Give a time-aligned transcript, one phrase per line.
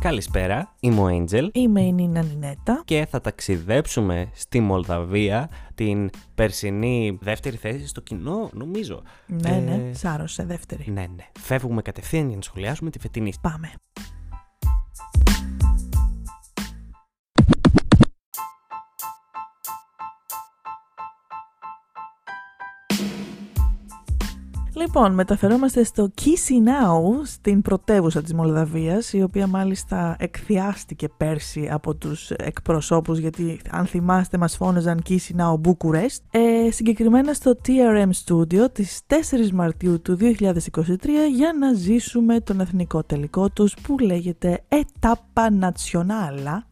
[0.00, 2.82] Καλησπέρα, είμαι ο Angel Είμαι η Νίνα Νινέτα.
[2.84, 9.02] και θα ταξιδέψουμε στη Μολδαβία την περσινή δεύτερη θέση στο κοινό, νομίζω.
[9.26, 10.84] Ναι, Ε, ναι, σάρωσε δεύτερη.
[10.92, 11.26] Ναι, ναι.
[11.38, 13.32] Φεύγουμε κατευθείαν για να σχολιάσουμε τη φετινή.
[13.40, 13.70] Πάμε.
[24.74, 32.30] Λοιπόν, μεταφερόμαστε στο Chisinau, στην πρωτεύουσα της Μολδαβίας, η οποία μάλιστα εκθιάστηκε πέρσι από τους
[32.30, 36.18] εκπροσώπους, γιατί αν θυμάστε μας φώναζαν Chisinau Bucharest.
[36.30, 43.02] Ε, συγκεκριμένα στο TRM Studio τις 4 Μαρτίου του 2023 για να ζήσουμε τον εθνικό
[43.02, 46.62] τελικό τους που λέγεται Etapa Nazionale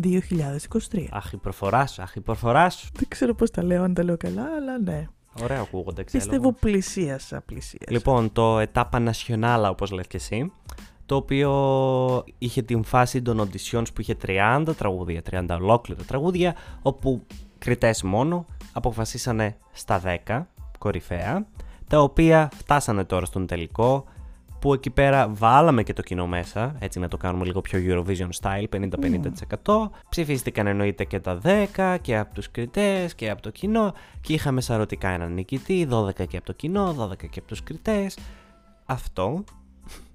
[0.00, 1.06] 2023.
[1.10, 2.88] Αχ, η προφοράς σου, αχ, η προφοράς σου.
[2.94, 5.06] Δεν ξέρω πώς τα λέω, αν τα λέω καλά, αλλά ναι.
[5.42, 6.24] Ωραία ακούγονται, ξέρω.
[6.24, 7.90] Πιστεύω πλησίασα, πλησίασα.
[7.90, 10.52] Λοιπόν, το Etapa Nacional, όπως λες και εσύ,
[11.06, 17.22] το οποίο είχε την φάση των auditions που είχε 30 τραγούδια, 30 ολόκληρα τραγούδια, όπου
[17.58, 20.46] κριτές μόνο αποφασίσανε στα 10
[20.78, 21.46] κορυφαία,
[21.88, 24.04] τα οποία φτάσανε τώρα στον τελικό,
[24.60, 28.28] που εκεί πέρα βάλαμε και το κοινό μέσα, έτσι να το κάνουμε λίγο πιο Eurovision
[28.40, 28.64] style,
[29.64, 29.90] 50-50%.
[30.08, 31.40] Ψηφίστηκαν εννοείται και τα
[31.74, 36.26] 10 και από τους κριτές και από το κοινό και είχαμε σαρωτικά έναν νικητή, 12
[36.28, 38.18] και από το κοινό, 12 και από τους κριτές.
[38.86, 39.44] Αυτό.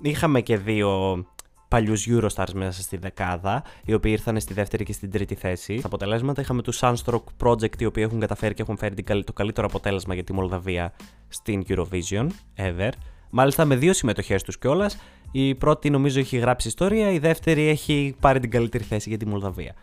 [0.00, 1.24] Είχαμε και δύο
[1.68, 5.78] παλιούς Eurostars μέσα στη δεκάδα, οι οποίοι ήρθαν στη δεύτερη και στην τρίτη θέση.
[5.78, 9.26] Στα αποτελέσματα είχαμε τους Sunstroke Project, οι οποίοι έχουν καταφέρει και έχουν φέρει την καλ-
[9.26, 10.92] το καλύτερο αποτέλεσμα για τη Μολδαβία
[11.28, 12.26] στην Eurovision
[12.56, 12.90] ever.
[13.36, 14.98] Μάλιστα με δύο συμμετοχές τους κιόλας.
[15.30, 19.26] Η πρώτη νομίζω έχει γράψει ιστορία, η δεύτερη έχει πάρει την καλύτερη θέση για τη
[19.26, 19.74] Μολδαβία.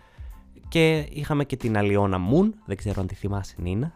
[0.67, 3.93] Και είχαμε και την Αλιώνα Μουν, δεν ξέρω αν τη θυμάσαι Νίνα.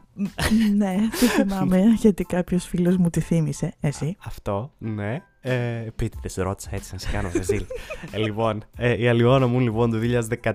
[0.76, 3.74] ναι, το θυμάμαι, γιατί κάποιος φίλος μου τη θύμισε.
[3.80, 4.16] Εσύ.
[4.26, 5.24] Αυτό, ναι.
[5.48, 7.66] Ε, επίτηδες ρώτησα έτσι να σε κάνω ρεζίλ.
[8.12, 9.98] ε, λοιπόν, ε, η Αλιώνα μου λοιπόν το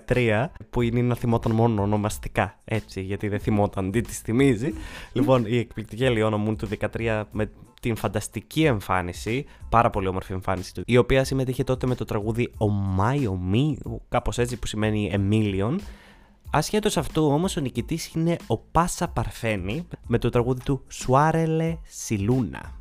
[0.06, 4.74] 2013, που η Νίνα θυμόταν μόνο ονομαστικά, έτσι, γιατί δεν θυμόταν τι της θυμίζει.
[5.12, 7.50] λοιπόν, η εκπληκτική Αλιώνα μου του 2013 με
[7.80, 12.52] την φανταστική εμφάνιση, πάρα πολύ όμορφη εμφάνιση του, η οποία συμμετείχε τότε με το τραγούδι
[12.58, 15.80] «Ο Μάιο Μη», κάπως έτσι που σημαίνει «Εμίλιον»,
[16.52, 22.79] Ασχέτως αυτού όμως ο νικητής είναι ο Πάσα Παρφένη με το τραγούδι του «Σουάρελε Σιλούνα».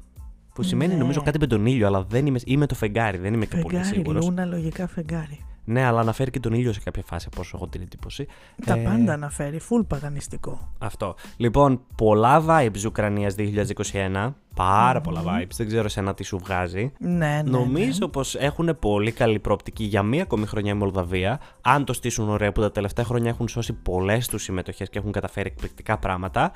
[0.59, 0.99] Που σημαίνει Ναι.
[0.99, 3.75] νομίζω κάτι με τον ήλιο, αλλά δεν είμαι, είμαι το φεγγάρι, δεν είμαι και πολύ
[3.75, 4.25] Φεγγάρι, σίγουρος.
[4.25, 5.45] Λούνα, λογικά φεγγάρι.
[5.65, 8.27] Ναι, αλλά αναφέρει και τον ήλιο σε κάποια φάση, από όσο έχω την εντύπωση.
[8.65, 10.73] Τα Ε, πάντα αναφέρει, full παγανιστικό.
[10.77, 11.15] Αυτό.
[11.37, 14.35] Λοιπόν, πολλά vibes Ουκρανίας 2021.
[14.55, 15.53] Πάρα πολλά vibes.
[15.55, 16.91] Δεν ξέρω σε τι σου βγάζει.
[16.99, 17.41] Ναι, ναι.
[17.45, 21.39] Νομίζω πως έχουν πολύ καλή προοπτική για μία ακόμη χρονιά η Μολδαβία.
[21.61, 25.11] Αν το στήσουν ωραία, που τα τελευταία χρόνια έχουν σώσει πολλές τους συμμετοχές και έχουν
[25.11, 26.51] καταφέρει εκπληκτικά πράγματα.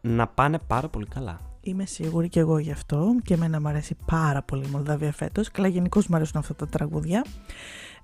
[0.00, 1.40] Να πάνε πάρα πολύ καλά.
[1.64, 5.50] Είμαι σίγουρη και εγώ γι' αυτό και εμένα μου αρέσει πάρα πολύ η Μολδαβία φέτος.
[5.50, 7.24] Καλά γενικώ μου αρέσουν αυτά τα τραγούδια.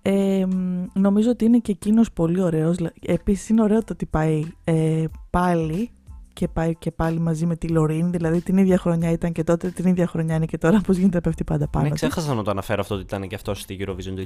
[0.02, 2.76] Ε, μ, νομίζω ότι είναι και εκείνος πολύ ωραίος.
[3.02, 5.90] Επίσης είναι ωραίο το ότι πάει ε, πάλι
[6.38, 8.10] και πάει και πάλι μαζί με τη Λωρίν.
[8.10, 10.80] Δηλαδή την ίδια χρονιά ήταν και τότε, την ίδια χρονιά είναι και τώρα.
[10.86, 13.28] Πώς γίνεται να πέφτει πάντα πάνω Ναι, της; ξέχασα να το αναφέρω αυτό ότι ήταν
[13.28, 14.22] και αυτό στη Eurovision του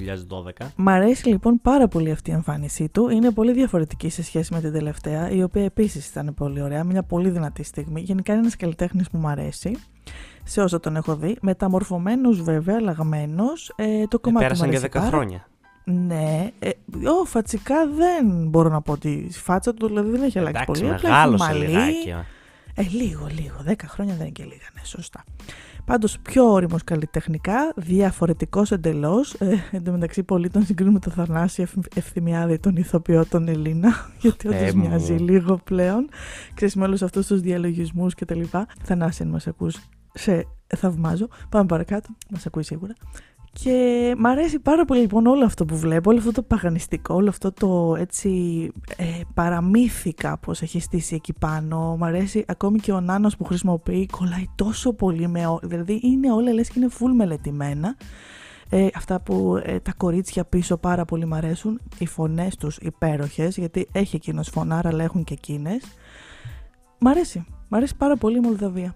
[0.61, 0.65] 2012.
[0.75, 3.09] Μ' αρέσει λοιπόν πάρα πολύ αυτή η εμφάνισή του.
[3.09, 6.83] Είναι πολύ διαφορετική σε σχέση με την τελευταία, η οποία επίσης ήταν πολύ ωραία.
[6.83, 8.01] Μια πολύ δυνατή στιγμή.
[8.01, 9.77] Γενικά είναι ένας καλλιτέχνης που μου αρέσει.
[10.43, 11.37] Σε όσο τον έχω δει.
[11.41, 13.73] Μεταμορφωμένος βέβαια, αλλαγμένος.
[13.75, 15.47] Ε, το Ε, κομμάτι πέρασαν μου και αρέσει 10 πάρα- χρόνια.
[15.83, 16.51] Ναι.
[16.59, 16.69] Ε,
[17.21, 20.81] ο, φατσικά δεν μπορώ να πω ότι η φάτσα του δηλαδή δεν έχει αλλάξει Εντάξει,
[20.81, 20.93] πολύ.
[20.93, 21.65] Απλά έχει μεγάλωσε μαλλί.
[21.65, 22.09] λιγάκι.
[22.75, 23.55] Ε, λίγο, λίγο.
[23.61, 25.23] Δέκα χρόνια δεν είναι και λίγα, ναι, σωστά.
[25.85, 29.33] Πάντως πιο όριμος καλλιτεχνικά, διαφορετικός εντελώς.
[29.33, 33.47] Ε, εν τω μεταξύ, πολλοί τον συγκρίνουν με τον Θανάση Ευ- Ευθυμιάδη, τον ηθοποιό τον
[33.47, 33.89] Ελλήνα.
[34.21, 34.87] Γιατί Θεέ όντω μου.
[34.87, 36.09] μοιάζει λίγο πλέον.
[36.53, 38.41] Ξέρεις με όλους αυτούς τους διαλογισμούς κτλ.
[38.83, 39.77] Θανάση, αν μας ακούς,
[40.13, 41.27] σε θαυμάζω.
[41.49, 42.09] Πάμε παρακάτω.
[42.29, 42.93] Μας ακούει σίγουρα.
[43.53, 47.29] Και μ' αρέσει πάρα πολύ λοιπόν όλο αυτό που βλέπω, όλο αυτό το παγανιστικό, όλο
[47.29, 49.03] αυτό το έτσι ε,
[49.33, 51.95] παραμύθι κάπως έχει στήσει εκεί πάνω.
[51.97, 56.31] Μ' αρέσει ακόμη και ο νάνος που χρησιμοποιεί, κολλάει τόσο πολύ με, ό- δηλαδή είναι
[56.31, 57.95] όλα λες και είναι full μελετημένα.
[58.69, 63.57] Ε, αυτά που ε, τα κορίτσια πίσω πάρα πολύ μ' αρέσουν, οι φωνές τους υπέροχες,
[63.57, 65.83] γιατί έχει εκείνος φωνάρα αλλά έχουν και εκείνες.
[66.99, 68.95] Μ' αρέσει, μ' αρέσει πάρα πολύ η Μολδαβία.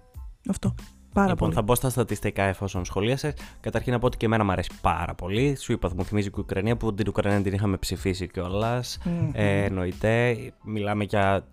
[0.49, 0.73] Αυτό,
[1.17, 1.53] πάρα λοιπόν, πολύ.
[1.53, 3.33] θα μπω στα στατιστικά εφόσον σχολίασες.
[3.59, 5.55] Καταρχήν να πω ότι και εμένα μου αρέσει πάρα πολύ.
[5.59, 8.97] Σου είπα, μου θυμίζει και η Ουκρανία που την Ουκρανία την είχαμε ψηφίσει κιόλας.
[9.03, 9.29] Μμμ.
[9.33, 10.37] Ε, εννοείται.
[10.63, 11.45] Μιλάμε για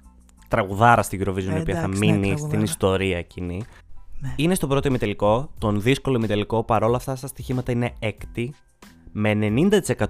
[0.48, 2.62] τραγουδάρα στην Eurovision η οποία θα εντάξει, ναι, μείνει στην τραγουδάρα.
[2.62, 3.62] ιστορία εκείνη.
[4.20, 4.32] Ναι.
[4.36, 5.50] Είναι στον πρώτο ημιτελικό.
[5.58, 8.54] Τον δύσκολο ημιτελικό παρόλα αυτά στα στοιχήματα είναι έκτη.
[9.12, 9.38] Με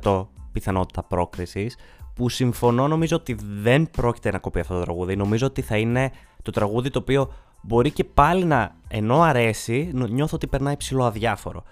[0.03, 1.77] 90% πιθανότητα πρόκρισης.
[2.15, 5.17] Που συμφωνώ νομίζω ότι δεν πρόκειται να κοπεί αυτό το τραγούδι.
[5.17, 6.11] Νομίζω ότι θα είναι
[6.43, 7.33] το τραγούδι το οποίο
[7.67, 11.63] μπορεί και πάλι να ενώ αρέσει, νο- νιώθω ότι περνάει ψηλό αδιάφορο.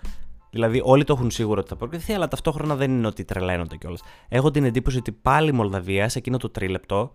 [0.50, 4.00] Δηλαδή, όλοι το έχουν σίγουρο ότι θα προκριθεί, αλλά ταυτόχρονα δεν είναι ότι τρελαίνονται κιόλας.
[4.28, 7.12] Έχω την εντύπωση ότι πάλι η Μολδαβία σε εκείνο το τρίλεπτο,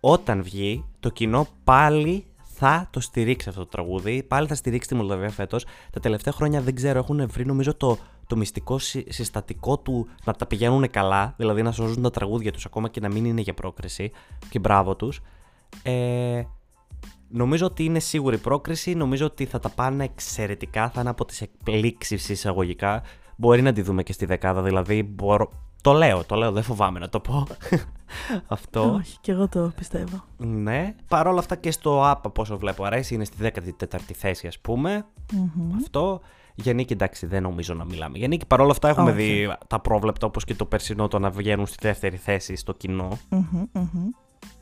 [0.00, 4.22] όταν βγει, το κοινό πάλι θα το στηρίξει αυτό το τραγούδι.
[4.22, 5.66] Πάλι θα στηρίξει τη Μολδαβία φέτος.
[5.90, 8.78] Τα τελευταία χρόνια δεν ξέρω, έχουν βρει νομίζω το, το μυστικό
[9.08, 13.08] συστατικό του να τα πηγαίνουν καλά, δηλαδή να σώζουν τα τραγούδια τους ακόμα και να
[13.08, 14.10] μην είναι για πρόκριση.
[14.48, 15.20] Και μπράβο τους.
[15.82, 16.42] Ε,
[17.32, 18.94] νομίζω ότι είναι σίγουρη πρόκριση.
[18.94, 20.90] Νομίζω ότι θα τα πάνε εξαιρετικά.
[20.90, 23.02] Θα είναι από τις εκπλήξεις εισαγωγικά.
[23.36, 25.50] Μπορεί να τη δούμε και στη δεκάδα, δηλαδή μπορώ,
[25.82, 27.46] το λέω, το λέω, δεν φοβάμαι να το πω.
[28.46, 28.94] Αυτό.
[28.94, 30.24] Όχι, και εγώ το πιστεύω.
[30.36, 30.94] Ναι.
[31.08, 34.58] Παρ' όλα αυτά και στο app, από όσο βλέπω, αρέσει, είναι στη 14η θέση, ας
[34.58, 35.04] πούμε.
[35.32, 35.76] Mm-hmm.
[35.76, 36.20] Αυτό.
[36.54, 38.18] Για νίκη, εντάξει, δεν νομίζω να μιλάμε.
[38.18, 41.66] Για νίκη, παρόλα αυτά, έχουμε δει τα πρόβλεπτα όπως και το περσινό το να βγαίνουν
[41.66, 43.18] στη δεύτερη θέση στο κοινό.
[43.30, 44.08] Mm-hmm, mm-hmm.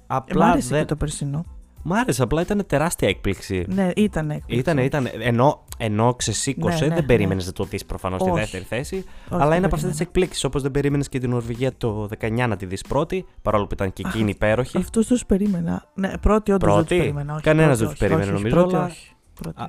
[0.06, 0.78] Απλά ε, δεν...
[0.78, 1.44] και το περσινό.
[1.82, 3.64] Μ' άρεσε, απλά ήταν τεράστια έκπληξη.
[3.68, 4.58] Ναι, ήταν έκπληξη.
[4.58, 5.08] Ήταν, ήταν.
[5.20, 7.50] Ενώ, ενώ ξεσήκωσε, ναι, ναι, δεν περίμενες ναι.
[7.50, 9.04] να το δεις προφανώς στη δεύτερη θέση.
[9.30, 10.44] Όχι, αλλά είναι από αυτές τις εκπλήξεις.
[10.44, 13.92] Όπως δεν περίμενες και την Νορβηγία το 19 να τη δεις πρώτη, παρόλο που ήταν
[13.92, 14.76] και εκείνη υπέροχη.
[14.76, 15.84] Αυτούς τους περίμενα.
[15.94, 17.40] Ναι, πρώτη όντως δεν τους περίμενα.
[17.42, 18.60] Κανένας δεν τους περίμενε, νομίζω.
[18.60, 19.14] όχι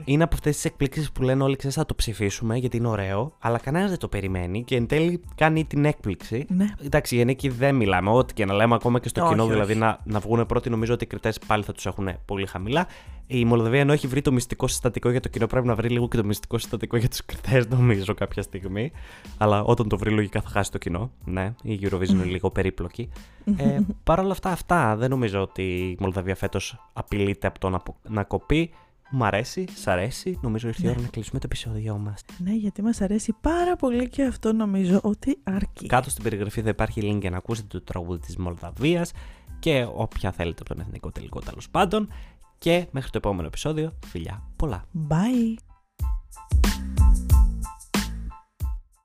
[0.05, 3.33] είναι από αυτές τις εκπλήξεις που λένε όλοι ξέρεις θα το ψηφίσουμε γιατί είναι ωραίο,
[3.39, 6.45] αλλά κανένας δεν το περιμένει και εν τέλει κάνει την έκπληξη.
[6.49, 6.73] Ναι.
[6.85, 8.09] Εντάξει, γενική δεν μιλάμε.
[8.09, 9.51] Ό,τι και να λέμε, ακόμα και στο όχι, κοινό, όχι.
[9.51, 12.87] δηλαδή να, να βγουν πρώτοι, νομίζω ότι οι κριτές πάλι θα τους έχουν πολύ χαμηλά.
[13.27, 16.07] Η Μολδαβία ενώ έχει βρει το μυστικό συστατικό για το κοινό, πρέπει να βρει λίγο
[16.07, 18.91] και το μυστικό συστατικό για τους κριτές, νομίζω, κάποια στιγμή.
[19.37, 21.11] Αλλά όταν το βρει, λογικά θα χάσει το κοινό.
[21.25, 23.09] Ναι, η Eurovision είναι λίγο περίπλοκη.
[23.57, 27.81] ε, Παρ' όλα αυτά, αυτά δεν νομίζω ότι η Μολδαβία φέτος απειλείται από το να,
[28.09, 28.71] να κοπεί.
[29.11, 30.39] Μ' αρέσει, σ' αρέσει.
[30.41, 31.03] Νομίζω ήρθε η ώρα ναι.
[31.03, 32.23] να κλείσουμε το επεισόδιο μας.
[32.37, 35.87] Ναι, γιατί μας αρέσει πάρα πολύ και αυτό νομίζω ότι αρκεί.
[35.87, 39.11] Κάτω στην περιγραφή θα υπάρχει link για να ακούσετε το τραγούδι της Μολδαβίας
[39.59, 42.09] και όποια θέλετε από τον εθνικό τελικό τέλος πάντων.
[42.57, 44.85] Και μέχρι το επόμενο επεισόδιο, φιλιά πολλά.
[45.09, 45.55] Bye.